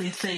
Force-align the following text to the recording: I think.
I 0.00 0.10
think. 0.10 0.33